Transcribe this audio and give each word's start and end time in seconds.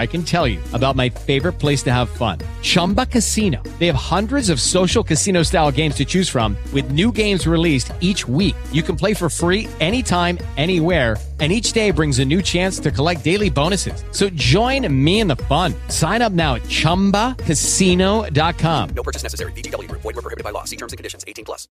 I 0.00 0.06
can 0.06 0.24
tell 0.24 0.48
you 0.48 0.58
about 0.72 0.96
my 0.96 1.08
favorite 1.08 1.60
place 1.60 1.84
to 1.84 1.92
have 1.92 2.08
fun. 2.08 2.38
Chumba 2.62 3.06
Casino. 3.06 3.62
They 3.78 3.86
have 3.86 3.94
hundreds 3.94 4.50
of 4.50 4.60
social 4.60 5.04
casino 5.04 5.44
style 5.44 5.70
games 5.70 5.94
to 5.96 6.04
choose 6.04 6.28
from 6.28 6.56
with 6.72 6.90
new 6.90 7.12
games 7.12 7.46
released 7.46 7.92
each 8.00 8.26
week. 8.26 8.56
You 8.72 8.82
can 8.82 8.96
play 8.96 9.14
for 9.14 9.30
free 9.30 9.68
anytime, 9.78 10.38
anywhere 10.56 11.16
and 11.40 11.52
each 11.52 11.72
day 11.72 11.90
brings 11.90 12.18
a 12.18 12.24
new 12.24 12.40
chance 12.40 12.78
to 12.78 12.90
collect 12.90 13.22
daily 13.22 13.50
bonuses. 13.50 14.02
So 14.10 14.30
join 14.30 14.90
me 15.04 15.20
in 15.20 15.28
the 15.28 15.36
fun. 15.36 15.74
Sign 15.88 16.22
up 16.22 16.32
now 16.32 16.54
at 16.54 16.62
ChumbaCasino.com. 16.62 18.88
No 18.94 19.02
purchase 19.02 19.22
necessary. 19.22 19.52
VGW 19.52 19.88
Group. 19.88 20.00
Void 20.00 20.16
were 20.16 20.22
prohibited 20.22 20.44
by 20.44 20.52
law. 20.52 20.64
See 20.64 20.76
terms 20.76 20.94
and 20.94 20.98
conditions. 20.98 21.26
18 21.28 21.44
plus. 21.44 21.68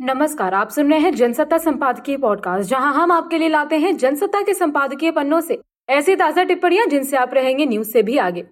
नमस्कार 0.00 0.54
आप 0.54 0.70
सुन 0.70 0.90
रहे 0.90 0.98
हैं 1.00 1.14
जनसत्ता 1.16 1.58
संपादकीय 1.58 2.16
podcast 2.16 2.70
जहां 2.70 2.92
हम 2.94 3.12
आपके 3.12 3.38
लिए 3.38 3.48
लाते 3.48 3.76
हैं 3.84 3.96
जनसत्ता 3.98 4.42
के 4.46 4.54
संपादकीय 4.54 5.10
पन्नों 5.10 5.40
से 5.40 5.58
ऐसी 5.89 6.15
ताज़ा 6.15 6.43
टिप्पणियाँ 6.43 6.85
जिनसे 6.85 7.17
आप 7.17 7.33
रहेंगे 7.33 7.65
न्यूज़ 7.65 7.89
से 7.91 8.01
भी 8.03 8.17
आगे। 8.17 8.43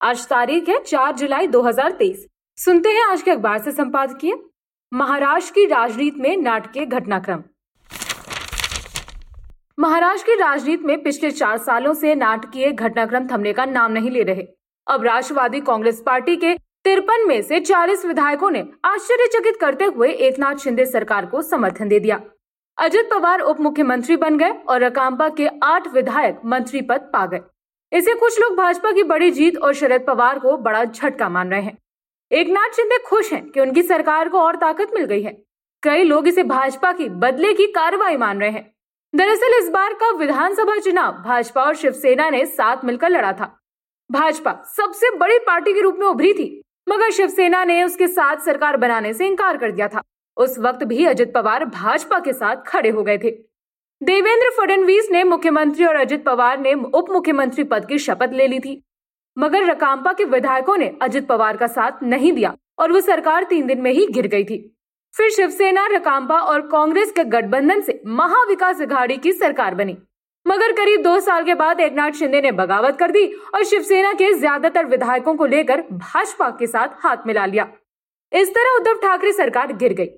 आज 0.00 0.26
तारीख 0.28 0.68
है 0.68 0.78
4 0.84 1.12
जुलाई 1.16 1.46
2023 1.46 2.26
सुनते 2.58 2.88
हैं 2.88 3.04
आज 3.04 3.22
के 3.22 3.30
अखबार 3.30 3.58
से 3.58 3.72
संपादकीय। 3.72 4.34
महाराष्ट्र 4.92 5.52
की 5.54 5.64
राजनीति 5.66 6.20
में 6.20 6.36
नाटकीय 6.36 6.86
घटनाक्रम। 6.86 7.42
महाराष्ट्र 9.78 10.26
की 10.26 10.38
राजनीति 10.40 10.84
में 10.84 11.02
पिछले 11.02 11.30
चार 11.30 11.58
सालों 11.58 11.94
से 11.94 12.14
नाटकीय 12.14 12.70
घटनाक्रम 12.72 13.28
थमने 13.28 13.52
का 13.52 13.64
नाम 13.66 13.92
नहीं 13.92 14.10
ले 14.10 14.22
रहे। 14.22 14.46
अब 14.86 15.04
राष्ट्रवादी 15.04 15.60
कांग्रेस 15.60 16.02
पार्टी 16.06 16.36
के 16.36 16.54
तिरपन 16.84 17.26
में 17.28 17.40
से 17.42 17.60
40 17.60 18.04
विधायकों 18.06 18.50
ने 18.50 18.64
आश्चर्यचकित 18.84 19.56
करते 19.60 19.84
हुए 19.86 20.10
एकनाथ 20.10 20.56
शिंदे 20.56 20.86
सरकार 20.86 21.26
को 21.26 21.42
समर्थन 21.42 21.88
दे 21.88 22.00
दिया। 22.00 22.20
अजित 22.80 23.08
पवार 23.10 23.40
उप 23.40 23.58
मुख्यमंत्री 23.60 24.16
बन 24.16 24.36
गए 24.38 24.50
और 24.68 24.80
रकाम्पा 24.80 25.28
के 25.28 25.48
आठ 25.62 25.86
विधायक 25.86 26.38
मंत्री 26.44 26.80
पद 26.82 27.00
पा 27.12 27.24
गए। 27.26 27.40
इसे 27.92 28.14
कुछ 28.14 28.40
लोग 28.40 28.56
भाजपा 28.56 28.92
की 28.92 29.02
बड़ी 29.02 29.30
जीत 29.30 29.56
और 29.56 29.74
शरद 29.74 30.04
पवार 30.06 30.38
को 30.38 30.56
बड़ा 30.58 30.84
झटका 30.84 31.28
मान 31.28 31.50
रहे 31.50 31.62
हैं। 31.62 31.76
एक 32.30 32.48
नाथ 32.48 32.76
शिंदे 32.76 32.98
खुश 32.98 33.32
हैं 33.32 33.42
कि 33.44 33.60
उनकी 33.60 33.82
सरकार 33.82 34.28
को 34.28 34.40
और 34.40 34.56
ताकत 34.56 34.90
मिल 34.94 35.04
गई 35.04 35.22
है। 35.22 35.32
कई 35.82 36.04
लोग 36.04 36.28
इसे 36.28 36.42
भाजपा 36.44 36.92
की 36.92 37.08
बदले 37.08 37.52
की 37.52 37.66
कार्रवाई 37.68 38.16
मान 38.16 38.40
रहे 38.40 38.50
हैं। 38.50 38.70
दरअसल 39.14 39.58
इस 39.58 39.68
बार 39.68 39.94
का 39.94 40.10
विधानसभा 40.10 40.78
चुनाव 40.78 41.22
भाजपा 41.22 41.62
और 41.62 41.74
शिवसेना 41.74 42.30
ने 42.30 42.44
साथ 42.48 42.84
मिलकर 42.84 43.10
लड़ा 43.10 43.32
था। 43.32 43.56
भाजपा 44.10 44.52
सबसे 44.76 45.10
बड़ी 45.16 45.38
पार्टी 45.38 45.72
के 45.72 45.80
रूप 45.80 45.96
में 45.98 46.06
उभरी 46.06 46.32
थी, 46.32 46.62
मगर 46.88 47.10
शिवसेना 47.10 47.64
ने 47.64 47.82
उसके 47.84 48.08
साथ 48.08 48.44
सरकार 48.44 48.76
बनाने 48.76 49.12
से 49.14 49.26
इनकार 49.26 49.56
कर 49.56 49.72
दिया 49.72 49.88
था। 49.88 50.02
उस 50.40 50.58
वक्त 50.58 50.84
भी 50.84 51.04
अजित 51.06 51.32
पवार 51.34 51.64
भाजपा 51.66 52.18
के 52.18 52.32
साथ 52.32 52.62
खड़े 52.66 52.90
हो 52.90 53.02
गए 53.02 53.18
थे। 53.18 53.30
देवेंद्र 54.00 54.50
फडणवीस 54.58 55.08
ने 55.12 55.22
मुख्यमंत्री 55.24 55.84
और 55.84 55.96
अजित 55.96 56.24
पवार 56.24 56.58
ने 56.60 56.72
उप 56.74 57.10
मुख्यमंत्री 57.10 57.64
पद 57.64 57.86
की 57.86 57.98
शपथ 57.98 58.32
ले 58.32 58.46
ली 58.46 58.60
थी। 58.60 58.82
मगर 59.36 59.64
रकाम्पा 59.64 60.12
के 60.12 60.24
विधायकों 60.26 60.76
ने 60.76 60.92
अजित 61.02 61.26
पवार 61.26 61.56
का 61.56 61.66
साथ 61.68 62.02
नहीं 62.04 62.32
दिया 62.32 62.54
और 62.78 62.92
वो 62.92 63.00
सरकार 63.02 63.44
तीन 63.44 63.66
दिन 63.66 63.80
में 63.80 63.90
ही 63.90 64.06
गिर 64.06 64.26
गई 64.26 64.44
थी। 64.44 64.58
फिर 65.14 65.30
शिवसेना 65.30 65.86
रकाम्पा 65.86 66.38
और 66.42 66.60
कांग्रेस 66.68 67.12
के 67.12 67.24
गठबंधन 67.26 67.80
से 67.80 68.00
महाविकास 68.08 68.80
अघाड़ी 68.82 69.16
की 69.16 69.32
सरकार 69.32 69.74
बनी। 69.74 69.96
मगर 70.46 70.72
करीब 70.72 71.02
दो 71.02 71.18
साल 71.20 71.44
के 71.44 71.54
बाद 71.54 71.80
एकनाथ 71.80 72.12
शिंदे 72.12 72.40
ने 72.40 72.52
बगावत 72.54 72.98
कर 72.98 73.10
दी 73.10 73.26
और 73.54 73.64
शिवसेना 73.64 74.12
के 74.12 74.32
ज़्यादातर 74.34 74.86
विधायकों 74.86 75.34
को 75.34 75.46
लेकर 75.46 75.80
भाजपा 75.92 76.48
के 76.50 76.66
साथ 76.66 76.96
हाथ 76.98 77.26
मिला 77.26 77.46
लिया। 77.46 77.68
इस 78.32 78.50
तरह 78.50 78.76
उद्धव 78.76 79.00
ठाकरे 79.02 79.32
सरकार 79.32 79.72
गिर 79.74 79.92
गई। 79.92 80.08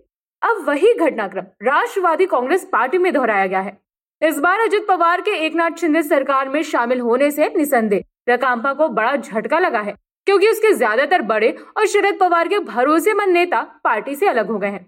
अब 0.42 0.64
वही 0.66 0.92
घटनाक्रम 0.94 1.44
राष्ट्रवादी 1.62 2.26
कांग्रेस 2.26 2.68
पार्टी 2.72 2.98
में 2.98 3.12
दोहराया 3.12 3.46
गया 3.46 3.60
है। 3.60 3.76
इस 4.22 4.38
बार 4.38 4.60
अजित 4.60 4.86
पवार 4.88 5.20
के 5.20 5.30
एकनाथ 5.36 5.76
शिंदे 5.76 6.02
सरकार 6.02 6.48
में 6.48 6.62
शामिल 6.62 7.00
होने 7.00 7.30
से 7.30 7.48
निसंदेह 7.56 8.02
रकाम्पा 8.28 8.72
को 8.72 8.88
बड़ा 8.90 9.14
झटका 9.16 9.58
लगा 9.58 9.80
है, 9.80 9.94
क्योंकि 10.26 10.48
उसके 10.48 10.72
ज़्यादातर 10.72 11.22
बड़े 11.24 11.50
और 11.76 11.86
शरद 11.86 12.18
पवार 12.20 12.48
के 12.48 12.58
भरोसेमंद 12.60 13.32
नेता 13.32 13.62
पार्टी 13.84 14.14
से 14.14 14.28
अलग 14.28 14.50
हो 14.50 14.58
गए 14.58 14.68
हैं। 14.68 14.84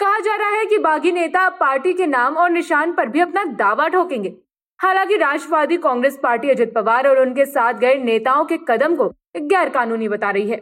कहा 0.00 0.18
जा 0.20 0.34
रहा 0.36 0.50
है 0.50 0.64
कि 0.66 0.78
बागी 0.78 1.12
नेता 1.12 1.48
पार्टी 1.50 1.92
के 1.92 2.06
नाम 2.06 2.36
और 2.36 2.50
निशान 2.50 2.92
पर 2.92 3.08
भी 3.08 3.20
अपना 3.20 3.44
दावा 3.54 3.88
ठोकेंगे। 3.88 4.34
हालाँकि 4.80 5.16
राष्ट्रवादी 5.16 5.76
कांग्रेस 5.78 6.18
पार्टी 6.22 6.50
अजित 6.50 6.74
पवार 6.74 7.08
और 7.08 7.20
उनके 7.20 7.44
साथ 7.46 7.74
गए 7.74 7.94
नेताओं 7.96 8.44
के 8.44 8.58
कदम 8.68 8.96
को 8.96 9.08
गैर 9.38 9.68
कानूनी 9.68 10.08
बता 10.08 10.30
रही 10.30 10.48
है। 10.48 10.56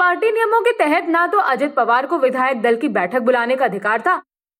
पार्टी 0.00 0.30
नियमों 0.32 0.60
के 0.60 0.70
तहत 0.72 1.06
ना 1.08 1.26
तो 1.26 1.38
अजित 1.40 1.74
पवार 1.74 2.06
को 2.06 2.18
विधायक 2.18 2.60
दल 2.62 2.76
की 2.76 2.88
बैठक 2.88 3.22
बुलाने 3.22 3.56
का 3.56 3.64
अधिकार 3.64 4.00
था 4.00 4.14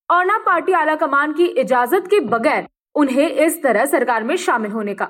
और 0.09 0.25
न 0.25 0.37
पार्टी 0.45 0.73
आला 0.73 0.95
कमान 0.95 1.33
की 1.33 1.45
इजाज़त 1.61 2.07
के 2.09 2.19
बगैर 2.27 2.67
उन्हें 2.95 3.29
इस 3.29 3.61
तरह 3.63 3.85
सरकार 3.85 4.23
में 4.23 4.35
शामिल 4.37 4.71
होने 4.71 4.93
का। 4.93 5.09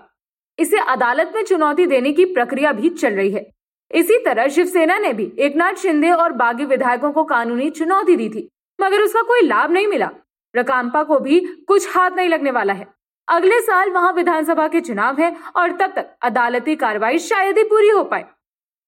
इसे 0.60 0.80
अदालत 0.88 1.32
में 1.36 1.44
चुनौती 1.44 1.86
देने 1.86 2.12
की 2.14 2.26
प्रक्रिया 2.34 2.72
भी 2.74 2.90
चल 2.92 3.14
रही 3.14 3.32
है। 3.32 3.46
इसी 3.92 4.18
तरह 4.26 4.48
शिवसेना 4.50 4.98
ने 4.98 5.14
भी 5.14 5.32
एकनाथ 5.40 5.74
शिंदे 5.76 6.12
और 6.12 6.32
बागी 6.34 6.66
विधायकों 6.66 7.12
को 7.12 7.24
कानूनी 7.26 7.70
चुनौती 7.72 8.16
दी 8.16 8.30
थी, 8.30 8.48
मगर 8.80 9.02
उसका 9.02 9.22
कोई 9.24 9.42
लाभ 9.44 9.72
नहीं 9.72 9.88
मिला। 9.88 10.10
रकाम्पा 10.56 11.04
को 11.04 11.20
भी 11.20 11.40
कुछ 11.68 11.96
हाथ 11.96 12.12
नहीं 12.12 12.30
लगने 12.30 12.52
वाला 12.52 12.74
है। 12.74 12.88
अगले 13.28 13.60
साल 13.62 13.92
वहाँ 13.92 14.14
विधानसभा 14.14 14.68
के 14.68 14.82
चुनाव 14.84 15.22
है 15.22 15.36
और 15.56 15.72
तब 15.74 15.94
तक 15.96 16.16
अदालती 16.24 16.76
कार्रवाई 16.78 17.20
शायद 17.22 17.58
ही 17.58 17.64
पूरी 17.66 17.90
हो 17.90 18.04
पाए। 18.06 18.26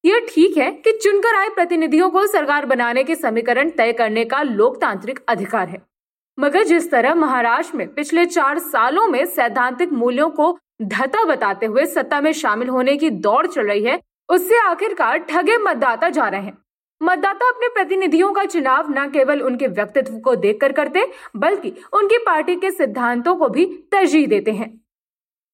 यह 0.04 0.26
ठीक 0.28 0.56
है 0.56 0.70
कि 0.70 0.92
चुनकर 0.92 1.36
आए 1.36 1.48
प्रतिनिधियों 1.48 2.10
को 2.10 2.26
सरकार 2.26 2.66
बनाने 2.66 3.04
के 3.04 3.14
समीकरण 3.14 3.70
तय 3.70 3.92
करने 3.92 4.24
का 4.24 4.42
लोकतांत्रिक 4.42 5.18
अधिकार 5.28 5.68
है। 5.68 5.82
मगर 6.38 6.64
जिस 6.64 6.90
तरह 6.90 7.14
महाराष्ट्र 7.14 7.76
में 7.76 7.94
पिछले 7.94 8.26
चार 8.26 8.58
सालों 8.58 9.06
में 9.06 9.24
सैद्धांतिक 9.26 9.92
मूल्यों 9.92 10.30
को 10.30 10.58
धता 10.82 11.24
बताते 11.24 11.66
हुए 11.66 11.86
सत्ता 11.86 12.20
में 12.20 12.32
शामिल 12.32 12.68
होने 12.68 12.96
की 12.96 13.10
दौड़ 13.10 13.46
चल 13.46 13.66
रही 13.66 13.84
है, 13.84 14.00
उससे 14.28 14.58
आखिरकार 14.58 15.18
ठगे 15.18 15.56
मतदाता 15.56 16.08
जा 16.08 16.28
रहे 16.28 16.40
हैं। 16.40 16.58
मतदाता 17.02 17.48
अपने 17.48 17.68
प्रतिनिधियों 17.68 18.32
का 18.32 18.44
चुनाव 18.44 18.90
न 18.90 19.08
केवल 19.10 19.42
उनके 19.42 19.66
व्यक्तित्व 19.66 20.18
को 20.18 20.34
देखकर 20.36 20.72
करते, 20.72 21.06
बल्कि 21.36 21.74
उनकी 21.92 22.18
पार्टी 22.18 22.56
के 22.56 22.70
सिद्धांतों 22.70 23.34
को 23.36 23.48
भी 23.48 23.64
तरजीह 23.92 24.26
देते 24.26 24.50
हैं। 24.50 24.77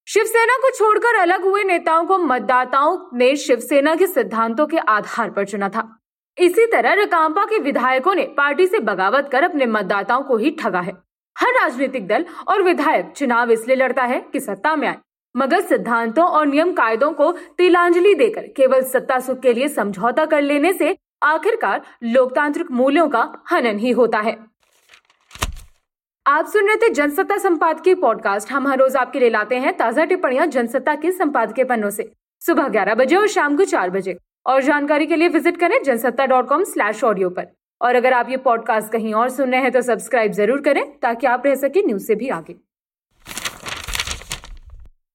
शिवसेना 0.07 0.57
को 0.57 0.71
छोड़कर 0.71 1.15
अलग 1.15 1.45
हुए 1.45 1.63
नेताओं 1.65 2.05
को 2.07 2.19
मतदाताओं 2.19 2.97
ने 3.19 3.37
शिवसेना 3.37 3.95
के 3.95 4.07
सिद्धांतों 4.07 4.67
के 4.67 4.79
आधार 4.79 5.31
पर 5.31 5.45
चुना 5.45 5.69
था। 5.69 5.99
इसी 6.39 6.67
तरह 6.67 6.93
रकाम्पा 6.93 7.45
के 7.45 7.59
विधायकों 7.59 8.15
ने 8.15 8.23
पार्टी 8.37 8.67
से 8.67 8.79
बगावत 8.79 9.29
कर 9.33 9.43
अपने 9.43 9.67
मतदाताओं 9.67 10.23
को 10.23 10.37
ही 10.37 10.51
ठगा 10.51 10.81
है। 10.81 10.93
हर 11.37 11.53
राजनीतिक 11.53 12.07
दल 12.07 12.25
और 12.49 12.63
विधायक 12.63 13.13
चुनाव 13.17 13.51
इसलिए 13.51 13.77
लड़ता 13.77 14.03
है 14.03 14.21
कि 14.33 14.41
सत्ता 14.41 14.77
में 14.77 14.89
आए। 14.89 14.97
मगर 15.35 15.61
सिद्धांतों 15.61 16.25
और 16.25 16.47
नियम 16.47 16.73
कायदों 16.73 17.13
को 17.13 17.33
तिलांजलि 17.59 18.15
देकर 18.15 18.47
केवल 18.57 18.83
सत्ता 18.85 19.19
सुख 19.21 19.41
के 19.41 19.53
लिए 19.53 19.69
समझौता 19.69 20.27
कर 20.27 20.43
लेने 20.43 20.73
से 20.73 20.97
आखिरकार 21.23 21.83
लोकतांत्रिक 22.03 22.71
मूल्यों 22.71 23.09
का 23.09 23.31
हनन 23.51 23.79
ही 23.79 23.91
होता 23.91 24.19
है। 24.19 24.37
आप 26.27 26.47
सुन 26.47 26.67
रहे 26.67 26.77
थे 26.77 26.89
जनसत्ता 26.89 27.37
संपादकीय 27.39 27.95
पॉडकास्ट। 27.95 28.51
हम 28.53 28.67
हर 28.69 28.79
रोज 28.79 28.95
आपके 28.97 29.21
लिए 29.21 29.31
लाते 29.31 29.57
हैं 29.57 29.73
ताज़ा 29.77 30.05
टिप्पणियाँ 30.05 30.47
जनसत्ता 30.47 30.95
के 30.95 31.11
संपादकीय 31.13 31.65
पन्नों 31.65 31.91
से। 31.91 32.11
सुबह 32.43 32.69
ग्यारह 32.69 32.95
बजे 32.95 33.17
और 33.17 33.27
शाम 33.29 33.57
को 33.57 33.65
चार 33.65 33.91
बजे। 33.91 34.17
और 34.47 34.63
जानकारी 34.63 35.07
के 35.07 35.17
लिए 35.17 35.29
विज़िट 35.29 35.57
करें 35.57 35.83
Jansatta 35.85 36.27
dot 36.27 36.49
com 36.49 36.65
slash 36.65 37.05
audio 37.05 37.31
पर। 37.31 37.47
और 37.81 37.95
अगर 37.95 38.13
आप 38.13 38.31
ये 38.31 38.37
पॉडकास्ट 38.39 38.93
कहीं 38.93 39.13
और 39.15 39.29
सुन 39.31 39.51
रहे 39.51 39.61
हैं 39.61 39.73
तो 39.73 39.83
सब्सक्राइब 39.83 40.33
ज़रूर 40.33 40.61
करें 40.61 40.85
ताकि 41.03 41.27
आप 41.27 41.47
रह 41.47 41.55
सके 41.57 41.83
न्यूज़ 41.87 42.07
से 42.07 42.15
भी 42.15 42.29
आगे। 42.31 42.57